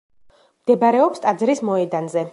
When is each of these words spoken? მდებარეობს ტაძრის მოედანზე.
მდებარეობს 0.63 1.23
ტაძრის 1.27 1.63
მოედანზე. 1.71 2.29